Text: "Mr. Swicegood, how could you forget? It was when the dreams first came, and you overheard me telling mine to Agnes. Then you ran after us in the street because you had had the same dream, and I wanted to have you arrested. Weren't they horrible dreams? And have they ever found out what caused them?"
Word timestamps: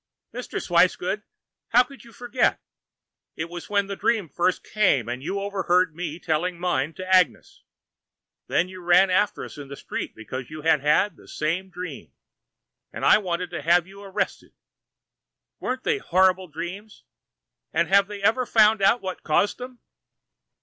"Mr. 0.33 0.59
Swicegood, 0.59 1.21
how 1.67 1.83
could 1.83 2.03
you 2.03 2.11
forget? 2.11 2.59
It 3.35 3.49
was 3.49 3.69
when 3.69 3.85
the 3.85 3.95
dreams 3.95 4.31
first 4.33 4.63
came, 4.63 5.07
and 5.07 5.21
you 5.21 5.39
overheard 5.39 5.95
me 5.95 6.17
telling 6.17 6.59
mine 6.59 6.95
to 6.95 7.07
Agnes. 7.07 7.61
Then 8.47 8.67
you 8.67 8.81
ran 8.81 9.11
after 9.11 9.45
us 9.45 9.59
in 9.59 9.67
the 9.67 9.75
street 9.75 10.15
because 10.15 10.49
you 10.49 10.63
had 10.63 10.81
had 10.81 11.17
the 11.17 11.27
same 11.27 11.69
dream, 11.69 12.11
and 12.91 13.05
I 13.05 13.19
wanted 13.19 13.51
to 13.51 13.61
have 13.61 13.85
you 13.85 14.01
arrested. 14.01 14.53
Weren't 15.59 15.83
they 15.83 15.99
horrible 15.99 16.47
dreams? 16.47 17.03
And 17.71 17.87
have 17.87 18.07
they 18.07 18.23
ever 18.23 18.47
found 18.47 18.81
out 18.81 19.01
what 19.03 19.21
caused 19.21 19.59
them?" 19.59 19.81